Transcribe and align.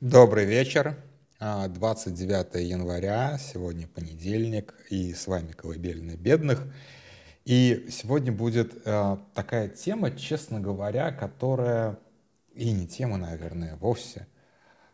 Добрый 0.00 0.44
вечер. 0.44 0.94
29 1.40 2.54
а, 2.54 2.58
января, 2.60 3.36
сегодня 3.36 3.88
понедельник, 3.88 4.72
и 4.90 5.12
с 5.12 5.26
вами 5.26 5.50
«Колыбельная 5.50 6.16
бедных». 6.16 6.62
И 7.44 7.88
сегодня 7.90 8.30
будет 8.30 8.80
э, 8.84 9.16
такая 9.34 9.68
тема, 9.68 10.12
честно 10.12 10.60
говоря, 10.60 11.10
которая 11.10 11.98
и 12.54 12.70
не 12.70 12.86
тема, 12.86 13.16
наверное, 13.16 13.74
вовсе. 13.80 14.28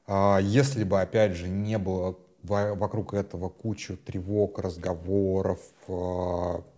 Э, 0.06 0.38
если 0.40 0.84
бы, 0.84 0.98
опять 0.98 1.32
же, 1.32 1.48
не 1.48 1.76
было 1.76 2.18
вокруг 2.42 3.12
этого 3.12 3.50
кучу 3.50 3.98
тревог, 3.98 4.58
разговоров, 4.58 5.60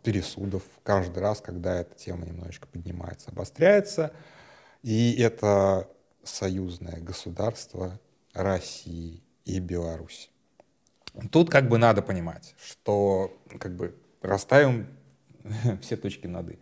пересудов 0.02 0.64
каждый 0.82 1.20
раз, 1.20 1.40
когда 1.40 1.76
эта 1.76 1.94
тема 1.94 2.26
немножечко 2.26 2.66
поднимается, 2.66 3.30
обостряется. 3.30 4.10
И 4.82 5.14
это 5.20 5.88
союзное 6.24 7.00
государство 7.00 8.00
России 8.36 9.22
и 9.44 9.58
Беларуси. 9.60 10.28
Тут 11.30 11.50
как 11.50 11.68
бы 11.68 11.78
надо 11.78 12.02
понимать, 12.02 12.54
что 12.58 13.32
как 13.58 13.74
бы 13.74 13.94
расставим 14.20 14.86
все 15.80 15.96
точки 15.96 16.26
над 16.26 16.50
«и». 16.50 16.58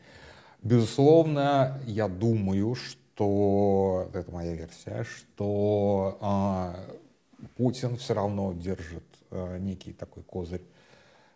Безусловно, 0.62 1.80
я 1.84 2.08
думаю, 2.08 2.74
что, 2.74 4.08
это 4.14 4.30
моя 4.30 4.54
версия, 4.54 5.04
что 5.04 6.18
э, 6.22 7.46
Путин 7.56 7.96
все 7.96 8.14
равно 8.14 8.52
держит 8.54 9.04
э, 9.30 9.58
некий 9.58 9.92
такой 9.92 10.22
козырь 10.22 10.62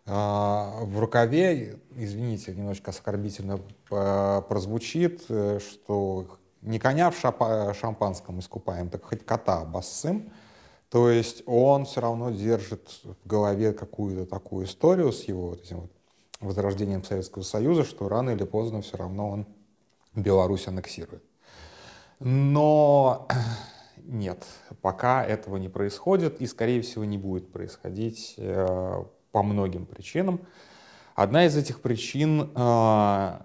э, 0.05 0.11
в 0.11 0.97
рукаве. 0.97 1.77
Извините, 1.95 2.55
немножко 2.55 2.89
оскорбительно 2.89 3.59
прозвучит, 3.87 5.25
э, 5.29 5.59
что 5.59 6.38
не 6.61 6.79
коня 6.79 7.11
в 7.11 7.17
шампанском 7.19 8.39
искупаем, 8.39 8.89
так 8.89 9.03
хоть 9.05 9.25
кота 9.25 9.61
обоссым. 9.61 10.31
То 10.89 11.09
есть 11.09 11.43
он 11.45 11.85
все 11.85 12.01
равно 12.01 12.31
держит 12.31 12.89
в 13.03 13.27
голове 13.27 13.73
какую-то 13.73 14.25
такую 14.25 14.65
историю 14.65 15.11
с 15.11 15.23
его 15.25 15.49
вот 15.49 15.61
этим 15.61 15.81
вот 15.81 15.91
возрождением 16.39 17.03
Советского 17.03 17.43
Союза, 17.43 17.83
что 17.83 18.09
рано 18.09 18.31
или 18.31 18.43
поздно 18.43 18.81
все 18.81 18.97
равно 18.97 19.29
он 19.29 19.45
Беларусь 20.15 20.67
аннексирует. 20.67 21.23
Но 22.19 23.27
нет, 23.97 24.43
пока 24.81 25.23
этого 25.23 25.57
не 25.57 25.69
происходит 25.69 26.41
и, 26.41 26.47
скорее 26.47 26.81
всего, 26.81 27.05
не 27.05 27.17
будет 27.17 27.51
происходить 27.51 28.33
э, 28.37 29.03
по 29.31 29.43
многим 29.43 29.85
причинам. 29.85 30.41
Одна 31.15 31.45
из 31.45 31.55
этих 31.55 31.81
причин 31.81 32.51
э, 32.55 33.39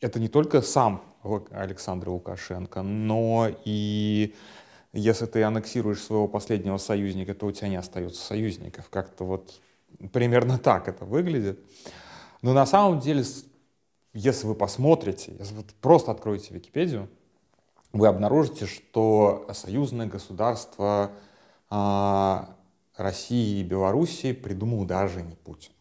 это 0.00 0.18
не 0.18 0.28
только 0.28 0.60
сам 0.62 1.04
Александр 1.50 2.10
Лукашенко, 2.10 2.82
но 2.82 3.48
и 3.64 4.34
если 4.92 5.26
ты 5.26 5.42
аннексируешь 5.42 6.02
своего 6.02 6.26
последнего 6.26 6.76
союзника, 6.78 7.34
то 7.34 7.46
у 7.46 7.52
тебя 7.52 7.68
не 7.68 7.76
остается 7.76 8.24
союзников. 8.24 8.88
Как-то 8.90 9.24
вот 9.24 9.60
примерно 10.12 10.58
так 10.58 10.88
это 10.88 11.04
выглядит. 11.04 11.60
Но 12.42 12.52
на 12.52 12.66
самом 12.66 13.00
деле, 13.00 13.24
если 14.12 14.46
вы 14.46 14.54
посмотрите, 14.54 15.34
если 15.38 15.54
вы 15.54 15.64
просто 15.80 16.10
откроете 16.10 16.54
Википедию, 16.54 17.08
вы 17.92 18.08
обнаружите, 18.08 18.66
что 18.66 19.48
союзное 19.52 20.06
государство 20.06 21.10
э, 21.70 22.38
России 22.96 23.60
и 23.60 23.64
Белоруссии 23.64 24.32
придумал 24.32 24.84
даже 24.84 25.22
не 25.22 25.34
Путин. 25.34 25.72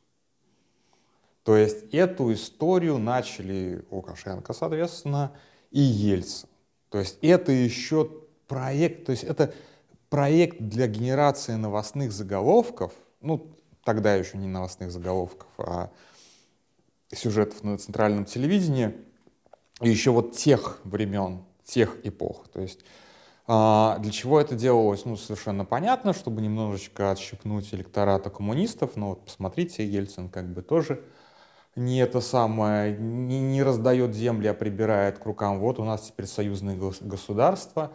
То 1.50 1.58
есть 1.58 1.92
эту 1.92 2.32
историю 2.32 3.00
начали 3.00 3.84
Лукашенко, 3.90 4.54
соответственно, 4.54 5.32
и 5.72 5.80
Ельцин. 5.80 6.48
То 6.90 7.00
есть 7.00 7.18
это 7.24 7.52
еще 7.52 8.08
проект, 8.48 9.08
то 9.08 9.14
есть 9.14 9.24
это 9.24 9.52
проект 10.12 10.60
для 10.60 10.86
генерации 10.86 11.56
новостных 11.56 12.12
заголовков, 12.12 12.94
ну, 13.22 13.52
тогда 13.84 14.14
еще 14.14 14.38
не 14.38 14.46
новостных 14.46 14.92
заголовков, 14.92 15.48
а 15.58 15.90
сюжетов 17.12 17.64
на 17.64 17.80
центральном 17.80 18.26
телевидении, 18.26 18.94
еще 19.82 20.12
вот 20.12 20.36
тех 20.36 20.80
времен, 20.84 21.46
тех 21.64 21.98
эпох. 22.04 22.48
То 22.50 22.62
есть 22.62 22.82
а, 23.48 23.98
для 23.98 24.12
чего 24.12 24.40
это 24.40 24.54
делалось, 24.54 25.04
ну, 25.04 25.18
совершенно 25.18 25.66
понятно, 25.66 26.14
чтобы 26.14 26.44
немножечко 26.44 27.10
отщипнуть 27.10 27.74
электората 27.74 28.30
коммунистов, 28.30 28.96
но 28.96 29.10
вот 29.10 29.26
посмотрите, 29.26 29.84
Ельцин 29.84 30.30
как 30.30 30.48
бы 30.54 30.62
тоже 30.62 31.04
не 31.80 32.00
это 32.00 32.20
самое, 32.20 32.96
не, 32.98 33.40
не 33.40 33.64
раздает 33.64 34.14
земли, 34.14 34.48
а 34.48 34.54
прибирает 34.54 35.18
к 35.18 35.26
рукам. 35.26 35.60
Вот 35.60 35.80
у 35.80 35.86
нас 35.86 36.08
теперь 36.08 36.26
союзное 36.26 36.76
государство. 36.76 37.94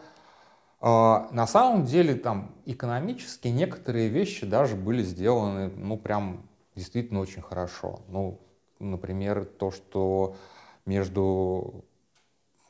А, 0.81 1.29
на 1.33 1.47
самом 1.47 1.85
деле 1.85 2.15
там 2.15 2.55
экономически 2.65 3.49
некоторые 3.49 4.09
вещи 4.09 4.47
даже 4.47 4.75
были 4.75 5.03
сделаны, 5.03 5.69
ну, 5.69 5.99
прям 5.99 6.49
действительно 6.75 7.21
очень 7.21 7.43
хорошо. 7.43 8.01
Ну, 8.09 8.41
например, 8.79 9.45
то, 9.45 9.71
что 9.71 10.35
между 10.87 11.85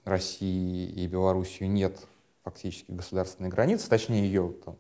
Россией 0.05 0.91
и 0.91 1.07
Белоруссией 1.07 1.69
нет 1.69 1.97
фактически 2.43 2.91
государственной 2.91 3.51
границы, 3.51 3.89
точнее 3.89 4.27
ее 4.27 4.53
там, 4.65 4.77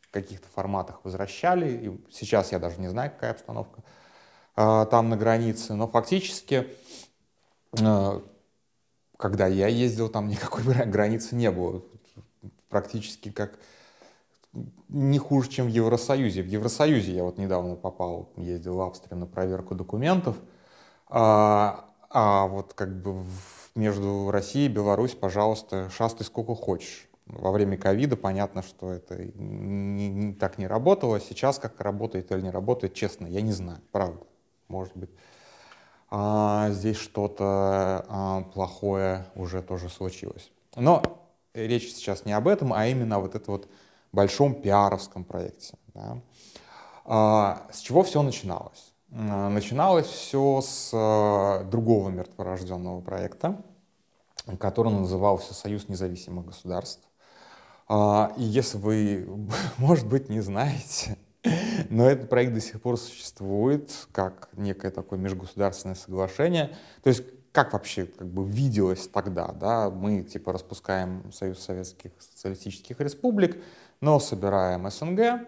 в 0.00 0.10
каких-то 0.10 0.48
форматах 0.48 1.00
возвращали. 1.04 1.70
И 1.70 2.12
сейчас 2.12 2.50
я 2.50 2.58
даже 2.58 2.80
не 2.80 2.88
знаю, 2.88 3.12
какая 3.12 3.30
обстановка 3.30 3.82
там 4.58 5.08
на 5.08 5.16
границе, 5.16 5.74
но 5.74 5.86
фактически, 5.86 6.66
э, 7.80 8.20
когда 9.16 9.46
я 9.46 9.68
ездил, 9.68 10.08
там 10.08 10.28
никакой 10.28 10.64
границы 10.86 11.36
не 11.36 11.50
было. 11.50 11.82
Практически 12.68 13.30
как 13.30 13.58
не 14.88 15.18
хуже, 15.18 15.48
чем 15.48 15.66
в 15.66 15.68
Евросоюзе. 15.68 16.42
В 16.42 16.46
Евросоюзе 16.46 17.14
я 17.14 17.22
вот 17.22 17.38
недавно 17.38 17.76
попал, 17.76 18.32
ездил 18.36 18.76
в 18.76 18.80
Австрию 18.80 19.18
на 19.18 19.26
проверку 19.26 19.76
документов, 19.76 20.36
а, 21.08 21.84
а 22.10 22.46
вот 22.46 22.74
как 22.74 23.00
бы 23.00 23.24
между 23.76 24.30
Россией 24.32 24.66
и 24.66 24.72
Беларусь, 24.72 25.14
пожалуйста, 25.14 25.88
шастай 25.90 26.26
сколько 26.26 26.54
хочешь. 26.54 27.08
Во 27.26 27.52
время 27.52 27.76
ковида 27.76 28.16
понятно, 28.16 28.62
что 28.62 28.90
это 28.90 29.22
не, 29.36 30.08
не, 30.08 30.32
так 30.32 30.58
не 30.58 30.66
работало. 30.66 31.20
Сейчас 31.20 31.58
как 31.58 31.80
работает 31.80 32.32
или 32.32 32.40
не 32.40 32.50
работает, 32.50 32.94
честно, 32.94 33.26
я 33.26 33.42
не 33.42 33.52
знаю, 33.52 33.80
правда. 33.92 34.27
Может 34.68 34.96
быть, 34.96 35.10
а, 36.10 36.70
здесь 36.70 36.96
что-то 36.96 38.04
а, 38.08 38.42
плохое 38.54 39.26
уже 39.34 39.62
тоже 39.62 39.88
случилось. 39.88 40.50
Но 40.76 41.02
речь 41.54 41.92
сейчас 41.94 42.24
не 42.24 42.32
об 42.32 42.48
этом, 42.48 42.72
а 42.72 42.86
именно 42.86 43.16
о 43.16 43.20
вот 43.20 43.34
этом 43.34 43.54
вот 43.54 43.68
большом 44.12 44.54
пиаровском 44.54 45.24
проекте. 45.24 45.74
Да. 45.94 46.18
А, 47.04 47.66
с 47.72 47.80
чего 47.80 48.02
все 48.02 48.22
начиналось? 48.22 48.92
А, 49.12 49.48
начиналось 49.48 50.06
все 50.06 50.60
с 50.60 50.90
а, 50.92 51.64
другого 51.64 52.10
мертворожденного 52.10 53.00
проекта, 53.00 53.60
который 54.58 54.92
назывался 54.92 55.54
«Союз 55.54 55.88
независимых 55.88 56.46
государств». 56.46 57.02
А, 57.88 58.32
и 58.36 58.42
если 58.42 58.78
вы, 58.78 59.28
может 59.78 60.06
быть, 60.06 60.28
не 60.28 60.40
знаете, 60.40 61.16
но 61.90 62.08
этот 62.08 62.28
проект 62.28 62.54
до 62.54 62.60
сих 62.60 62.80
пор 62.80 62.98
существует 62.98 63.90
как 64.12 64.48
некое 64.54 64.90
такое 64.90 65.18
межгосударственное 65.18 65.96
соглашение. 65.96 66.76
То 67.02 67.08
есть 67.08 67.22
как 67.52 67.72
вообще 67.72 68.04
как 68.04 68.28
бы 68.28 68.46
виделось 68.46 69.08
тогда, 69.08 69.48
да, 69.48 69.90
мы 69.90 70.22
типа 70.22 70.52
распускаем 70.52 71.32
Союз 71.32 71.58
Советских 71.60 72.12
Социалистических 72.18 73.00
Республик, 73.00 73.56
но 74.00 74.20
собираем 74.20 74.88
СНГ, 74.88 75.46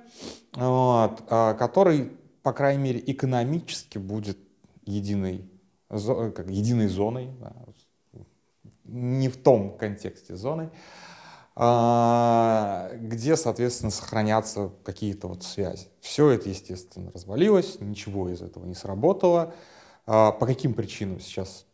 вот, 0.56 1.22
который 1.28 2.10
по 2.42 2.52
крайней 2.52 2.82
мере, 2.82 3.02
экономически 3.06 3.98
будет 3.98 4.38
единой, 4.84 5.48
как, 5.88 6.48
единой 6.48 6.88
зоной, 6.88 7.30
да, 7.40 7.52
не 8.84 9.28
в 9.28 9.36
том 9.36 9.76
контексте 9.76 10.34
зоной, 10.36 10.66
а, 10.66 10.70
где, 11.60 13.36
соответственно, 13.36 13.90
сохранятся 13.90 14.70
какие-то 14.82 15.28
вот 15.28 15.42
связи. 15.42 15.88
Все 16.00 16.30
это, 16.30 16.48
естественно, 16.48 17.10
развалилось, 17.12 17.80
ничего 17.80 18.30
из 18.30 18.40
этого 18.40 18.64
не 18.64 18.74
сработало. 18.74 19.52
А, 20.06 20.32
по 20.32 20.46
каким 20.46 20.74
причинам 20.74 21.20
сейчас 21.20 21.66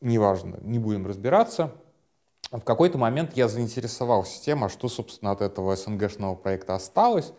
неважно, 0.00 0.58
не 0.62 0.78
будем 0.78 1.06
разбираться. 1.06 1.72
В 2.50 2.60
какой-то 2.60 2.98
момент 2.98 3.36
я 3.36 3.48
заинтересовался 3.48 4.42
тем, 4.42 4.64
а 4.64 4.68
что, 4.68 4.88
собственно, 4.88 5.30
от 5.30 5.40
этого 5.40 5.76
СНГшного 5.76 6.34
проекта 6.34 6.74
осталось. 6.74 7.32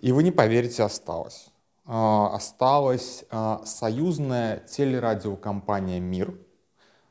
И 0.00 0.12
вы 0.12 0.22
не 0.22 0.30
поверите, 0.30 0.82
осталось. 0.82 1.48
А, 1.84 2.34
осталась 2.34 3.24
а, 3.30 3.62
союзная 3.64 4.58
телерадиокомпания 4.60 6.00
«Мир» 6.00 6.34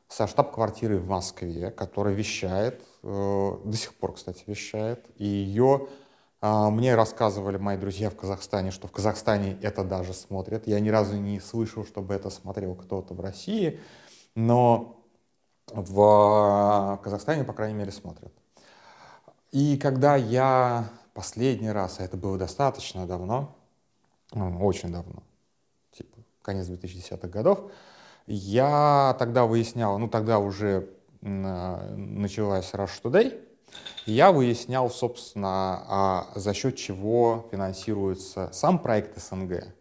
со 0.08 0.26
штаб-квартирой 0.26 0.98
в 0.98 1.08
Москве, 1.08 1.70
которая 1.70 2.14
вещает, 2.14 2.82
э, 3.02 3.52
до 3.64 3.76
сих 3.76 3.94
пор, 3.94 4.14
кстати, 4.14 4.44
вещает. 4.46 5.04
И 5.16 5.26
ее 5.26 5.88
а, 6.40 6.70
мне 6.70 6.94
рассказывали 6.94 7.56
мои 7.56 7.76
друзья 7.76 8.10
в 8.10 8.16
Казахстане, 8.16 8.70
что 8.70 8.86
в 8.88 8.92
Казахстане 8.92 9.58
это 9.62 9.82
даже 9.82 10.12
смотрят. 10.12 10.66
Я 10.66 10.78
ни 10.80 10.90
разу 10.90 11.16
не 11.16 11.40
слышал, 11.40 11.84
чтобы 11.84 12.14
это 12.14 12.30
смотрел 12.30 12.74
кто-то 12.74 13.14
в 13.14 13.20
России, 13.20 13.80
но 14.34 15.02
в 15.66 17.00
Казахстане, 17.02 17.44
по 17.44 17.52
крайней 17.52 17.74
мере, 17.78 17.90
смотрят. 17.90 18.32
И 19.50 19.78
когда 19.78 20.16
я 20.16 20.88
последний 21.14 21.70
раз, 21.70 21.98
а 21.98 22.04
это 22.04 22.16
было 22.16 22.36
достаточно 22.36 23.06
давно, 23.06 23.56
очень 24.32 24.92
давно, 24.92 25.22
типа 25.92 26.18
конец 26.42 26.68
2010-х 26.68 27.28
годов, 27.28 27.70
я 28.26 29.16
тогда 29.18 29.46
выяснял, 29.46 29.98
ну 29.98 30.08
тогда 30.08 30.38
уже 30.38 30.90
началась 31.20 32.72
Rush 32.72 33.02
Today, 33.02 33.40
я 34.06 34.30
выяснял, 34.30 34.90
собственно, 34.90 35.84
а 35.88 36.26
за 36.34 36.54
счет 36.54 36.76
чего 36.76 37.48
финансируется 37.50 38.50
сам 38.52 38.78
проект 38.78 39.20
СНГ 39.20 39.74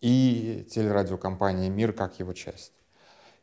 и 0.00 0.66
телерадиокомпания 0.70 1.68
«Мир» 1.68 1.92
как 1.92 2.18
его 2.18 2.32
часть. 2.32 2.72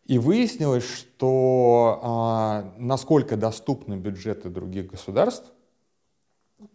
И 0.05 0.17
выяснилось, 0.17 0.83
что 0.83 1.99
а, 2.03 2.73
насколько 2.77 3.37
доступны 3.37 3.95
бюджеты 3.95 4.49
других 4.49 4.87
государств, 4.87 5.51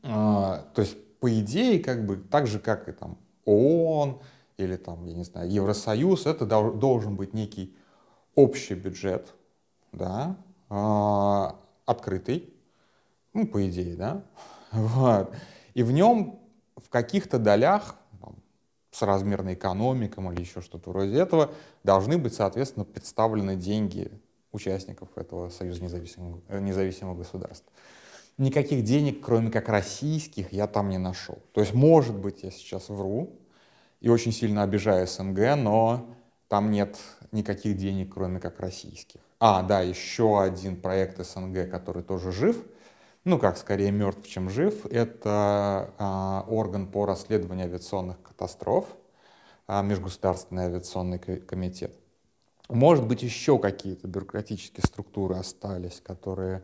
а, 0.03 0.69
то 0.75 0.81
есть 0.81 0.97
по 1.19 1.29
идее, 1.39 1.81
как 1.81 2.07
бы 2.07 2.17
так 2.17 2.47
же, 2.47 2.59
как 2.59 2.89
и 2.89 2.93
там 2.93 3.19
ООН 3.45 4.21
или 4.59 4.77
там, 4.77 5.07
я 5.07 5.15
не 5.15 5.25
знаю, 5.25 5.51
Евросоюз, 5.51 6.27
это 6.27 6.45
должен 6.45 7.17
быть 7.17 7.33
некий 7.33 7.75
общий 8.35 8.75
бюджет, 8.75 9.35
да, 9.93 10.37
а, 10.69 11.59
открытый, 11.87 12.53
ну, 13.33 13.47
по 13.47 13.67
идее, 13.69 13.97
да, 13.97 14.23
вот. 14.73 15.35
И 15.75 15.83
в 15.83 15.93
нем 15.93 16.41
в 16.77 16.89
каких-то 16.91 17.39
долях 17.39 17.97
с 18.91 19.03
размерной 19.03 19.55
экономиком 19.55 20.33
или 20.33 20.41
еще 20.41 20.61
что-то 20.61 20.91
вроде 20.91 21.19
этого, 21.19 21.53
должны 21.85 22.19
быть, 22.19 22.35
соответственно, 22.35 22.85
представлены 22.85 23.55
деньги 23.55 24.11
участников 24.51 25.09
этого 25.17 25.51
Союза 25.51 25.85
независимых, 25.85 26.41
э, 26.49 26.59
независимых 26.59 27.19
государств. 27.19 27.67
Никаких 28.39 28.85
денег, 28.85 29.25
кроме 29.25 29.51
как 29.51 29.69
российских, 29.69 30.53
я 30.53 30.67
там 30.67 30.89
не 30.89 30.99
нашел. 30.99 31.39
То 31.53 31.61
есть, 31.61 31.75
может 31.75 32.17
быть, 32.17 32.43
я 32.43 32.51
сейчас 32.51 32.89
вру 32.89 33.39
и 34.01 34.09
очень 34.09 34.33
сильно 34.33 34.63
обижаю 34.63 35.07
СНГ, 35.07 35.57
но 35.57 36.07
там 36.49 36.71
нет 36.71 36.99
никаких 37.33 37.77
денег, 37.77 38.15
кроме 38.15 38.41
как 38.41 38.61
российских. 38.61 39.21
А, 39.41 39.63
да, 39.63 39.81
еще 39.81 40.41
один 40.43 40.81
проект 40.81 41.25
СНГ, 41.25 41.71
который 41.71 42.03
тоже 42.03 42.33
жив— 42.33 42.63
ну 43.29 43.39
как 43.39 43.59
скорее 43.59 43.91
мертв, 43.91 44.27
чем 44.27 44.49
жив, 44.49 44.87
это 44.87 45.93
а, 45.99 46.45
орган 46.49 46.87
по 46.87 47.05
расследованию 47.05 47.67
авиационных 47.67 48.23
катастроф, 48.23 48.87
а, 49.67 49.83
Межгосударственный 49.83 50.65
авиационный 50.65 51.19
комитет. 51.19 51.95
Может 52.71 53.07
быть, 53.07 53.23
еще 53.23 53.59
какие-то 53.59 54.09
бюрократические 54.09 54.83
структуры 54.83 55.37
остались, 55.37 56.01
которые 56.01 56.63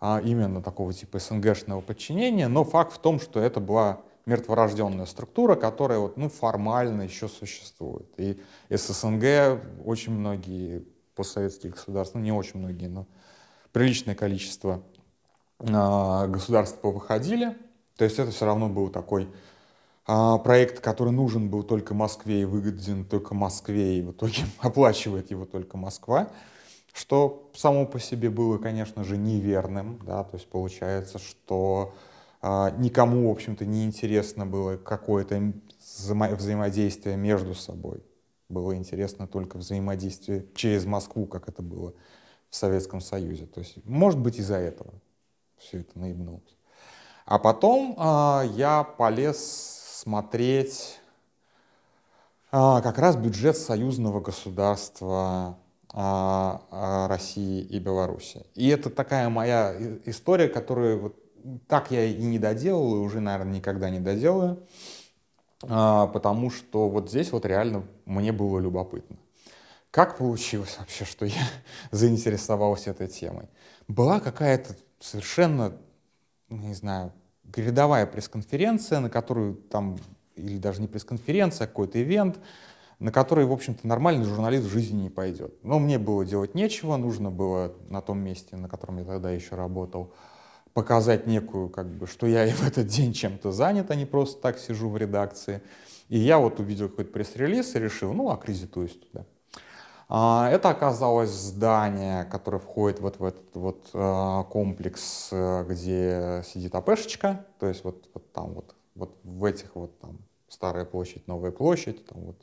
а, 0.00 0.20
именно 0.24 0.62
такого 0.62 0.92
типа 0.94 1.18
СНГшного 1.18 1.82
подчинения, 1.82 2.48
но 2.48 2.64
факт 2.64 2.92
в 2.92 2.98
том, 2.98 3.20
что 3.20 3.40
это 3.40 3.60
была 3.60 4.00
мертворожденная 4.28 5.06
структура, 5.06 5.56
которая 5.56 5.98
вот, 5.98 6.16
ну, 6.16 6.28
формально 6.28 7.02
еще 7.02 7.28
существует. 7.28 8.06
И 8.18 8.40
из 8.68 8.86
СНГ 8.86 9.62
очень 9.84 10.12
многие 10.12 10.84
постсоветские 11.14 11.72
государства, 11.72 12.18
ну, 12.18 12.24
не 12.24 12.32
очень 12.32 12.60
многие, 12.60 12.86
но 12.86 13.06
приличное 13.72 14.14
количество 14.14 14.82
а, 15.60 16.26
государства 16.26 16.88
выходили. 16.88 17.56
То 17.96 18.04
есть 18.04 18.18
это 18.18 18.30
все 18.30 18.44
равно 18.44 18.68
был 18.68 18.90
такой 18.90 19.28
а, 20.06 20.38
проект, 20.38 20.80
который 20.80 21.12
нужен 21.12 21.48
был 21.48 21.62
только 21.62 21.94
Москве 21.94 22.42
и 22.42 22.44
выгоден 22.44 23.04
только 23.04 23.34
Москве, 23.34 23.98
и 23.98 24.02
в 24.02 24.12
итоге 24.12 24.44
оплачивает 24.58 25.30
его 25.30 25.46
только 25.46 25.76
Москва, 25.78 26.28
что 26.92 27.50
само 27.54 27.86
по 27.86 27.98
себе 27.98 28.28
было, 28.28 28.58
конечно 28.58 29.04
же, 29.04 29.16
неверным. 29.16 29.98
Да? 30.04 30.22
То 30.24 30.36
есть 30.36 30.48
получается, 30.48 31.18
что 31.18 31.94
никому, 32.42 33.28
в 33.28 33.32
общем-то, 33.32 33.66
не 33.66 33.84
интересно 33.84 34.46
было 34.46 34.76
какое-то 34.76 35.52
взаимо 35.78 36.28
взаимодействие 36.36 37.16
между 37.16 37.54
собой. 37.54 38.02
Было 38.48 38.74
интересно 38.76 39.26
только 39.26 39.58
взаимодействие 39.58 40.46
через 40.54 40.84
Москву, 40.84 41.26
как 41.26 41.48
это 41.48 41.62
было 41.62 41.94
в 42.48 42.56
Советском 42.56 43.00
Союзе. 43.00 43.46
То 43.46 43.60
есть, 43.60 43.84
может 43.84 44.18
быть, 44.18 44.38
из-за 44.38 44.56
этого 44.56 44.94
все 45.56 45.80
это 45.80 45.98
наебнулось. 45.98 46.56
А 47.26 47.38
потом 47.38 47.94
а, 47.98 48.42
я 48.54 48.84
полез 48.84 49.38
смотреть 49.96 50.98
а, 52.50 52.80
как 52.80 52.98
раз 52.98 53.16
бюджет 53.16 53.56
союзного 53.58 54.20
государства 54.20 55.58
а, 55.92 56.62
а, 56.70 57.08
России 57.08 57.60
и 57.60 57.78
Беларуси. 57.78 58.46
И 58.54 58.68
это 58.68 58.88
такая 58.88 59.28
моя 59.28 59.74
история, 60.06 60.48
которую 60.48 61.00
вот 61.00 61.16
так 61.66 61.90
я 61.90 62.04
и 62.04 62.22
не 62.22 62.38
доделал, 62.38 62.96
и 62.96 62.98
уже, 62.98 63.20
наверное, 63.20 63.56
никогда 63.56 63.90
не 63.90 64.00
доделаю, 64.00 64.66
а, 65.62 66.06
потому 66.08 66.50
что 66.50 66.88
вот 66.88 67.10
здесь 67.10 67.32
вот 67.32 67.44
реально 67.44 67.84
мне 68.04 68.32
было 68.32 68.58
любопытно. 68.58 69.16
Как 69.90 70.18
получилось 70.18 70.76
вообще, 70.78 71.04
что 71.04 71.26
я 71.26 71.42
заинтересовался 71.90 72.90
этой 72.90 73.08
темой? 73.08 73.46
Была 73.86 74.20
какая-то 74.20 74.76
совершенно, 75.00 75.76
не 76.48 76.74
знаю, 76.74 77.12
рядовая 77.56 78.06
пресс-конференция, 78.06 79.00
на 79.00 79.10
которую 79.10 79.54
там, 79.54 79.96
или 80.36 80.58
даже 80.58 80.80
не 80.80 80.88
пресс-конференция, 80.88 81.64
а 81.64 81.68
какой-то 81.68 82.00
ивент, 82.02 82.38
на 82.98 83.12
который, 83.12 83.46
в 83.46 83.52
общем-то, 83.52 83.86
нормальный 83.86 84.24
журналист 84.24 84.64
в 84.64 84.72
жизни 84.72 85.02
не 85.02 85.10
пойдет. 85.10 85.54
Но 85.62 85.78
мне 85.78 85.98
было 85.98 86.24
делать 86.24 86.54
нечего, 86.54 86.96
нужно 86.96 87.30
было 87.30 87.72
на 87.88 88.02
том 88.02 88.18
месте, 88.18 88.56
на 88.56 88.68
котором 88.68 88.98
я 88.98 89.04
тогда 89.04 89.30
еще 89.30 89.54
работал, 89.54 90.12
показать 90.78 91.26
некую, 91.26 91.68
как 91.70 91.88
бы, 91.88 92.06
что 92.06 92.28
я 92.28 92.46
и 92.46 92.52
в 92.60 92.64
этот 92.64 92.86
день 92.86 93.12
чем-то 93.12 93.50
занят, 93.50 93.90
а 93.90 93.96
не 93.96 94.06
просто 94.06 94.40
так 94.40 94.60
сижу 94.60 94.88
в 94.88 94.96
редакции. 94.96 95.60
И 96.08 96.16
я 96.16 96.38
вот 96.38 96.60
увидел 96.60 96.88
какой-то 96.88 97.10
пресс-релиз 97.10 97.74
и 97.74 97.80
решил, 97.80 98.12
ну, 98.12 98.30
аккредитуюсь 98.30 98.96
туда. 98.96 99.26
А, 100.08 100.48
это 100.48 100.70
оказалось 100.70 101.30
здание, 101.30 102.26
которое 102.26 102.60
входит 102.60 103.00
вот 103.00 103.18
в 103.18 103.24
этот 103.24 103.56
вот 103.56 103.90
а, 103.92 104.44
комплекс, 104.44 105.30
э, 105.32 105.64
где 105.68 106.44
сидит 106.46 106.76
АПшечка, 106.76 107.44
то 107.58 107.66
есть 107.66 107.82
вот, 107.82 108.08
вот 108.14 108.32
там 108.32 108.54
вот, 108.54 108.76
вот 108.94 109.18
в 109.24 109.44
этих 109.44 109.74
вот 109.74 109.98
там 109.98 110.18
Старая 110.48 110.84
площадь, 110.84 111.26
Новая 111.26 111.50
площадь, 111.50 112.06
там 112.06 112.20
вот 112.20 112.36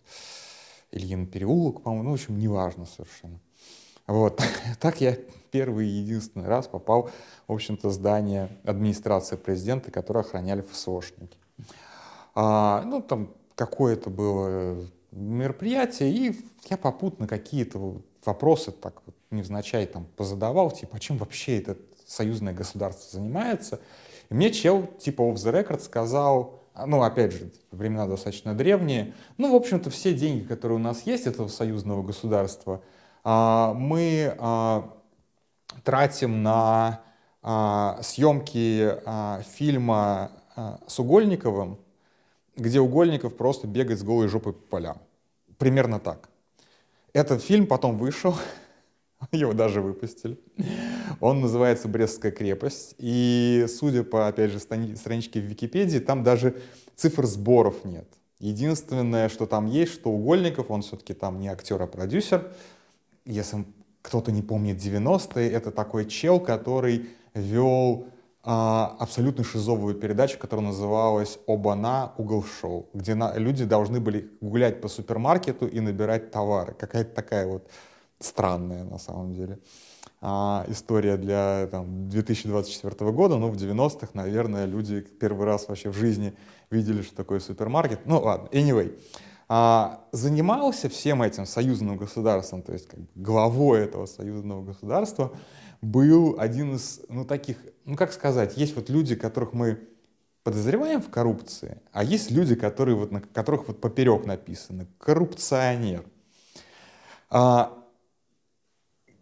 Ильин 0.92 1.26
переулок, 1.26 1.84
по-моему, 1.84 2.04
ну, 2.04 2.12
в 2.12 2.14
общем, 2.16 2.38
неважно 2.38 2.86
совершенно. 2.86 3.40
Вот, 4.08 4.42
так 4.80 5.02
я 5.02 5.18
первый 5.52 5.88
и 5.88 5.92
единственный 5.92 6.48
раз 6.48 6.68
попал, 6.68 7.10
в 7.48 7.54
общем-то, 7.54 7.90
здание 7.90 8.50
администрации 8.64 9.36
президента, 9.36 9.92
которое 9.92 10.20
охраняли 10.20 10.62
ФСОшники. 10.62 11.38
А, 12.34 12.84
ну, 12.86 13.02
там 13.02 13.34
какое-то 13.56 14.10
было 14.10 14.86
мероприятие, 15.12 16.12
и 16.12 16.40
я 16.70 16.78
попутно 16.78 17.28
какие-то 17.28 18.02
вопросы 18.26 18.72
так 18.72 19.02
вот 19.06 19.16
невзначай 19.32 19.86
там 19.86 20.06
позадавал, 20.18 20.72
типа, 20.72 20.98
а 20.98 21.00
чем 21.00 21.18
вообще 21.18 21.60
это 21.60 21.78
союзное 22.06 22.54
государство 22.54 23.18
занимается? 23.18 23.80
И 24.30 24.34
мне 24.34 24.52
чел, 24.52 24.88
типа, 25.00 25.22
off 25.22 25.36
the 25.36 25.54
record 25.54 25.82
сказал, 25.82 26.60
ну, 26.86 27.02
опять 27.02 27.32
же, 27.32 27.52
времена 27.72 28.08
достаточно 28.08 28.54
древние, 28.54 29.14
ну, 29.38 29.54
в 29.54 29.56
общем-то, 29.56 29.90
все 29.90 30.14
деньги, 30.14 30.44
которые 30.44 30.78
у 30.78 30.82
нас 30.82 31.04
есть, 31.04 31.28
этого 31.28 31.48
союзного 31.48 32.04
государства, 32.04 32.82
мы 33.26 34.36
а, 34.38 34.94
тратим 35.84 36.44
на 36.44 37.02
а, 37.42 38.00
съемки 38.02 38.96
фильма 39.56 40.32
с 40.88 41.00
Угольниковым, 41.00 41.78
где 42.56 42.80
Угольников 42.80 43.36
просто 43.36 43.68
бегает 43.68 44.00
с 44.00 44.04
голой 44.04 44.28
жопой 44.28 44.54
по 44.54 44.62
полям. 44.68 44.98
Примерно 45.58 46.00
так. 46.00 46.30
Этот 47.14 47.42
фильм 47.42 47.68
потом 47.68 47.98
вышел, 47.98 48.36
его 49.32 49.54
даже 49.54 49.82
выпустили. 49.82 50.40
Он 51.20 51.42
называется 51.42 51.88
«Брестская 51.88 52.32
крепость». 52.32 52.96
И, 52.98 53.66
судя 53.70 54.04
по, 54.04 54.28
опять 54.28 54.52
же, 54.52 54.60
страничке 54.60 55.40
в 55.40 55.46
Википедии, 55.46 56.00
там 56.00 56.24
даже 56.24 56.62
цифр 56.96 57.26
сборов 57.26 57.86
нет. 57.86 58.08
Единственное, 58.40 59.30
что 59.30 59.46
там 59.46 59.66
есть, 59.66 59.94
что 59.94 60.12
Угольников, 60.12 60.70
он 60.70 60.82
все-таки 60.82 61.14
там 61.14 61.40
не 61.40 61.48
актер, 61.48 61.82
а 61.82 61.88
продюсер. 61.88 62.52
Если 63.26 63.66
кто-то 64.02 64.32
не 64.32 64.42
помнит 64.42 64.78
90-е, 64.78 65.50
это 65.50 65.72
такой 65.72 66.06
чел, 66.06 66.40
который 66.40 67.10
вел 67.34 68.08
а, 68.44 68.96
абсолютно 69.00 69.44
шизовую 69.44 69.96
передачу, 69.96 70.38
которая 70.38 70.68
называлась 70.68 71.40
«Оба-на. 71.48 72.14
Угол 72.18 72.44
шоу», 72.44 72.88
где 72.94 73.16
на, 73.16 73.36
люди 73.36 73.66
должны 73.66 74.00
были 74.00 74.30
гулять 74.40 74.82
по 74.82 74.88
супермаркету 74.88 75.66
и 75.66 75.80
набирать 75.80 76.30
товары. 76.30 76.76
Какая-то 76.76 77.16
такая 77.16 77.48
вот 77.48 77.68
странная 78.20 78.84
на 78.84 79.00
самом 79.00 79.34
деле 79.34 79.58
а, 80.22 80.64
история 80.68 81.18
для 81.18 81.68
там, 81.72 82.08
2024 82.08 83.12
года, 83.12 83.38
но 83.38 83.50
в 83.50 83.56
90-х, 83.56 84.10
наверное, 84.14 84.66
люди 84.66 85.02
первый 85.02 85.46
раз 85.48 85.68
вообще 85.68 85.90
в 85.90 85.96
жизни 85.96 86.36
видели, 86.70 87.02
что 87.02 87.16
такое 87.16 87.40
супермаркет. 87.40 88.02
Ну 88.06 88.20
ладно, 88.20 88.48
anyway. 88.52 88.96
А, 89.48 90.08
занимался 90.12 90.90
всем 90.90 91.22
этим 91.22 91.46
союзным 91.46 91.98
государством, 91.98 92.64
то 92.64 92.74
есть 92.74 92.88
как 92.88 93.00
бы 93.00 93.08
главой 93.16 93.82
этого 93.82 94.08
союзного 94.08 94.64
государства, 94.64 95.38
был 95.82 96.36
один 96.40 96.76
из, 96.76 97.02
ну, 97.10 97.26
таких, 97.26 97.58
ну, 97.84 97.96
как 97.96 98.12
сказать, 98.12 98.58
есть 98.58 98.76
вот 98.76 98.90
люди, 98.90 99.16
которых 99.16 99.54
мы 99.54 99.88
подозреваем 100.44 101.02
в 101.02 101.10
коррупции, 101.10 101.82
а 101.92 102.04
есть 102.04 102.32
люди, 102.32 102.56
которые 102.56 102.96
вот, 102.96 103.12
на 103.12 103.22
которых 103.22 103.68
вот 103.68 103.82
поперек 103.82 104.26
написано 104.26 104.88
«коррупционер». 104.98 106.06
А, 107.30 107.84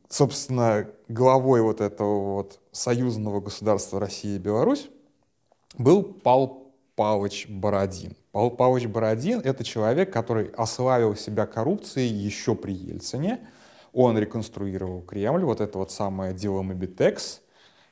собственно, 0.07 0.89
главой 1.09 1.61
вот 1.61 1.81
этого 1.81 2.35
вот 2.35 2.61
союзного 2.71 3.41
государства 3.41 3.99
России 3.99 4.35
и 4.35 4.39
Беларусь 4.39 4.89
был 5.77 6.03
Павел 6.03 6.62
Павлович 6.95 7.47
Бородин. 7.49 8.15
Павел 8.31 8.51
Павлович 8.51 8.87
Бородин— 8.87 9.39
это 9.43 9.63
человек, 9.63 10.11
который 10.11 10.47
ославил 10.57 11.15
себя 11.15 11.45
коррупцией 11.45 12.11
еще 12.11 12.55
при 12.55 12.73
Ельцине. 12.73 13.39
Он 13.93 14.17
реконструировал 14.17 15.01
Кремль, 15.01 15.43
вот 15.43 15.61
это 15.61 15.77
вот 15.77 15.91
самое 15.91 16.33
дело 16.33 16.61
Мобитекс. 16.61 17.41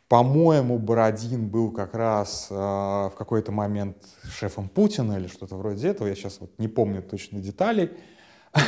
По-моему, 0.08 0.78
Бородин 0.78 1.48
был 1.48 1.72
как 1.72 1.94
раз 1.94 2.48
э, 2.50 2.54
в 2.54 3.14
какой-то 3.18 3.54
момент 3.54 3.96
шефом 4.24 4.68
Путина 4.68 5.14
или 5.14 5.28
что-то 5.28 5.56
вроде 5.56 5.88
этого. 5.88 6.08
Я 6.08 6.16
сейчас 6.16 6.42
вот 6.42 6.52
не 6.58 6.68
помню 6.68 7.02
точно 7.02 7.40
деталей. 7.40 7.92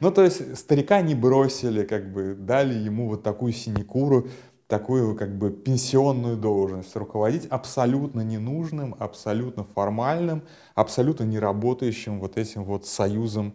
Ну, 0.00 0.10
то 0.10 0.22
есть 0.22 0.56
старика 0.56 1.02
не 1.02 1.14
бросили, 1.14 1.84
как 1.84 2.10
бы 2.10 2.34
дали 2.34 2.72
ему 2.72 3.08
вот 3.08 3.22
такую 3.22 3.52
синекуру, 3.52 4.28
такую 4.68 5.16
как 5.16 5.36
бы 5.36 5.50
пенсионную 5.50 6.36
должность, 6.36 6.94
руководить 6.94 7.46
абсолютно 7.46 8.20
ненужным, 8.20 8.94
абсолютно 8.98 9.64
формальным, 9.64 10.42
абсолютно 10.74 11.24
не 11.24 11.38
работающим 11.38 12.20
вот 12.20 12.36
этим 12.36 12.64
вот 12.64 12.86
союзом 12.86 13.54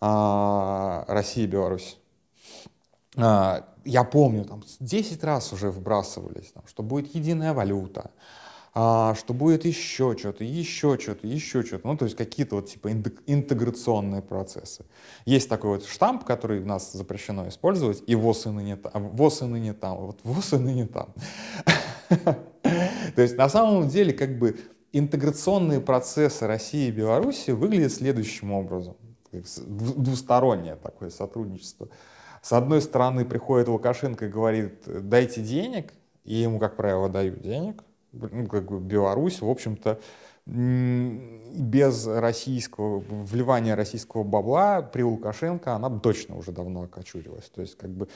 а, 0.00 1.04
России 1.08 1.44
и 1.44 1.46
Беларуси. 1.46 1.96
А, 3.16 3.64
я 3.86 4.04
помню, 4.04 4.44
там 4.44 4.62
10 4.80 5.24
раз 5.24 5.52
уже 5.54 5.70
вбрасывались, 5.70 6.52
там, 6.52 6.62
что 6.66 6.82
будет 6.82 7.14
единая 7.14 7.54
валюта, 7.54 8.10
а, 8.72 9.14
что 9.16 9.34
будет 9.34 9.64
еще 9.64 10.16
что-то, 10.16 10.44
еще 10.44 10.96
что-то, 10.98 11.26
еще 11.26 11.62
что-то. 11.62 11.86
Ну, 11.86 11.96
то 11.96 12.04
есть 12.04 12.16
какие-то 12.16 12.56
вот 12.56 12.68
типа 12.68 12.90
интеграционные 13.26 14.22
процессы. 14.22 14.84
Есть 15.24 15.48
такой 15.48 15.70
вот 15.70 15.86
штамп, 15.86 16.24
который 16.24 16.60
у 16.60 16.66
нас 16.66 16.92
запрещено 16.92 17.48
использовать, 17.48 18.02
и 18.06 18.14
ВОЗ 18.14 18.46
и 18.46 18.50
ныне 18.50 18.76
там, 18.76 19.08
ВОЗ 19.10 19.42
и 19.42 19.44
ныне 19.46 19.72
там, 19.72 19.96
вот 19.98 20.20
ВОЗ 20.22 20.52
и 20.52 20.56
ныне 20.58 20.86
там. 20.86 21.12
То 22.62 23.22
есть 23.22 23.36
на 23.36 23.48
самом 23.48 23.88
деле 23.88 24.12
как 24.12 24.38
бы 24.38 24.56
интеграционные 24.92 25.80
процессы 25.80 26.46
России 26.46 26.88
и 26.88 26.92
Беларуси 26.92 27.50
выглядят 27.50 27.92
следующим 27.92 28.52
образом. 28.52 28.96
Двустороннее 29.32 30.76
такое 30.76 31.10
сотрудничество. 31.10 31.88
С 32.40 32.52
одной 32.52 32.80
стороны 32.82 33.24
приходит 33.24 33.68
Лукашенко 33.68 34.26
и 34.26 34.28
говорит, 34.28 34.82
дайте 34.86 35.42
денег, 35.42 35.92
и 36.24 36.36
ему, 36.36 36.58
как 36.58 36.76
правило, 36.76 37.08
дают 37.08 37.42
денег 37.42 37.82
ну, 38.12 38.46
как 38.46 38.70
бы 38.70 38.80
Беларусь, 38.80 39.40
в 39.40 39.48
общем-то, 39.48 40.00
без 40.46 42.06
российского, 42.06 42.98
вливания 43.08 43.76
российского 43.76 44.24
бабла 44.24 44.82
при 44.82 45.02
Лукашенко 45.02 45.74
она 45.74 45.90
точно 46.00 46.36
уже 46.36 46.50
давно 46.50 46.82
окочурилась. 46.82 47.48
То 47.50 47.60
есть, 47.60 47.76
как 47.76 47.90
бы, 47.90 48.08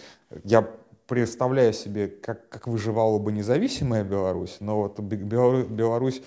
я 0.42 0.68
представляю 1.06 1.72
себе, 1.72 2.08
как, 2.08 2.48
как 2.48 2.66
выживала 2.66 3.18
бы 3.18 3.30
независимая 3.30 4.04
Беларусь, 4.04 4.56
но 4.60 4.78
вот 4.78 4.98
Беларусь, 5.00 6.22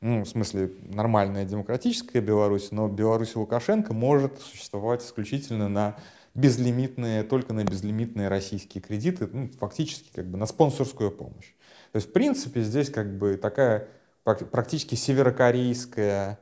ну, 0.00 0.22
в 0.22 0.28
смысле, 0.28 0.72
нормальная 0.88 1.44
демократическая 1.44 2.20
Беларусь, 2.20 2.70
но 2.72 2.88
Беларусь 2.88 3.36
Лукашенко 3.36 3.92
может 3.92 4.40
существовать 4.40 5.04
исключительно 5.04 5.68
на 5.68 5.96
безлимитные, 6.34 7.22
только 7.22 7.52
на 7.52 7.64
безлимитные 7.64 8.28
российские 8.28 8.82
кредиты, 8.82 9.28
ну, 9.30 9.48
фактически 9.60 10.10
как 10.12 10.26
бы 10.26 10.36
на 10.36 10.46
спонсорскую 10.46 11.10
помощь. 11.12 11.53
То 11.94 11.98
есть, 11.98 12.08
в 12.08 12.12
принципе, 12.12 12.60
здесь 12.62 12.90
как 12.90 13.16
бы 13.18 13.36
такая 13.36 13.86
практически 14.24 14.96
северокорейская 14.96 16.40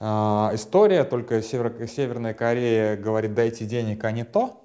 э, 0.00 0.04
история, 0.54 1.04
только 1.04 1.42
Север, 1.42 1.86
Северная 1.86 2.32
Корея 2.32 2.96
говорит, 2.96 3.34
дайте 3.34 3.66
денег, 3.66 4.02
а 4.04 4.10
не 4.10 4.24
то. 4.24 4.64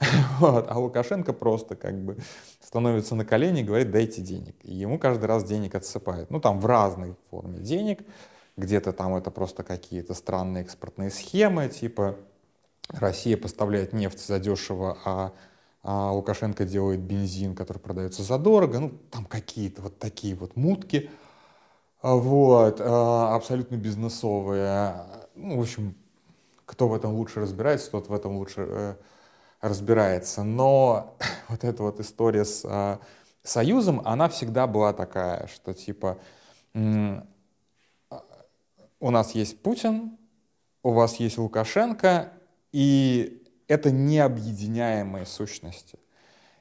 Вот, 0.40 0.66
а 0.68 0.76
Лукашенко 0.80 1.32
просто 1.32 1.76
как 1.76 1.94
бы 1.94 2.16
становится 2.60 3.14
на 3.14 3.24
колени 3.24 3.60
и 3.60 3.62
говорит, 3.62 3.92
дайте 3.92 4.20
денег. 4.20 4.56
И 4.64 4.74
ему 4.74 4.98
каждый 4.98 5.26
раз 5.26 5.44
денег 5.44 5.76
отсыпают. 5.76 6.28
Ну, 6.32 6.40
там 6.40 6.58
в 6.58 6.66
разной 6.66 7.14
форме 7.30 7.60
денег. 7.60 8.00
Где-то 8.56 8.92
там 8.92 9.14
это 9.14 9.30
просто 9.30 9.62
какие-то 9.62 10.14
странные 10.14 10.64
экспортные 10.64 11.10
схемы, 11.10 11.68
типа 11.68 12.16
Россия 12.88 13.36
поставляет 13.36 13.92
нефть 13.92 14.26
задешево, 14.26 14.98
а 15.04 15.32
а 15.82 16.12
Лукашенко 16.12 16.64
делает 16.64 17.00
бензин, 17.00 17.54
который 17.54 17.78
продается 17.78 18.22
задорого, 18.22 18.78
ну, 18.78 18.90
там 19.10 19.24
какие-то 19.24 19.82
вот 19.82 19.98
такие 19.98 20.34
вот 20.34 20.56
мутки, 20.56 21.10
а, 22.00 22.14
вот, 22.14 22.80
а, 22.80 23.34
абсолютно 23.34 23.76
бизнесовые. 23.76 24.94
Ну, 25.34 25.58
в 25.58 25.60
общем, 25.60 25.96
кто 26.66 26.88
в 26.88 26.94
этом 26.94 27.14
лучше 27.14 27.40
разбирается, 27.40 27.90
тот 27.90 28.08
в 28.08 28.14
этом 28.14 28.36
лучше 28.36 28.66
э, 28.68 28.94
разбирается. 29.60 30.44
Но 30.44 31.16
вот 31.48 31.64
эта 31.64 31.82
вот 31.82 32.00
история 32.00 32.44
с 32.44 32.64
э, 32.64 32.98
Союзом, 33.42 34.00
она 34.04 34.28
всегда 34.28 34.66
была 34.66 34.92
такая, 34.92 35.48
что 35.48 35.74
типа 35.74 36.18
у 36.74 37.20
нас 39.10 39.32
есть 39.32 39.60
Путин, 39.60 40.16
у 40.82 40.92
вас 40.92 41.16
есть 41.16 41.36
Лукашенко, 41.36 42.32
и 42.70 43.41
это 43.72 43.90
необъединяемые 43.90 45.24
сущности. 45.24 45.98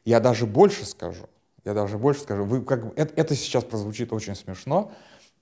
Я 0.06 0.20
даже 0.20 0.46
больше 0.46 0.86
скажу, 0.86 1.26
я 1.66 1.74
даже 1.74 1.98
больше 1.98 2.22
скажу, 2.22 2.46
вы 2.46 2.62
как 2.62 2.98
это, 2.98 3.14
это 3.16 3.36
сейчас 3.36 3.66
прозвучит 3.66 4.14
очень 4.14 4.36
смешно, 4.36 4.92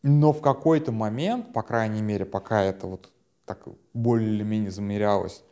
но 0.01 0.33
в 0.33 0.41
какой-то 0.41 0.91
момент, 0.91 1.53
по 1.53 1.61
крайней 1.61 2.01
мере, 2.01 2.25
пока 2.25 2.63
это 2.63 2.87
вот 2.87 3.11
так 3.45 3.59
более 3.93 4.33
или 4.33 4.43
менее 4.43 4.71
замерялось, 4.71 5.43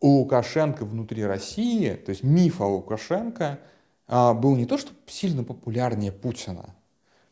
у 0.00 0.20
Лукашенко 0.20 0.84
внутри 0.84 1.24
России, 1.24 1.94
то 1.94 2.10
есть 2.10 2.22
миф 2.22 2.60
о 2.60 2.66
Лукашенко 2.66 3.58
а, 4.06 4.32
был 4.32 4.56
не 4.56 4.66
то, 4.66 4.78
что 4.78 4.92
сильно 5.06 5.42
популярнее 5.42 6.12
Путина, 6.12 6.74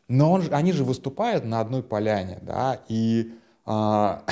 но 0.07 0.33
он, 0.33 0.43
они 0.51 0.73
же 0.73 0.83
выступают 0.83 1.45
на 1.45 1.61
одной 1.61 1.83
поляне, 1.83 2.39
да, 2.41 2.81
и 2.89 3.33
а, 3.65 4.23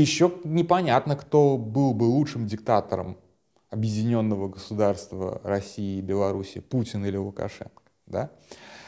еще 0.00 0.32
непонятно, 0.44 1.16
кто 1.16 1.56
был 1.58 1.94
бы 1.94 2.04
лучшим 2.04 2.46
диктатором 2.46 3.18
объединенного 3.70 4.48
государства 4.48 5.40
России 5.44 5.98
и 5.98 6.02
Беларуси, 6.02 6.60
Путин 6.60 7.04
или 7.04 7.16
Лукашенко. 7.16 7.82
Да? 8.06 8.30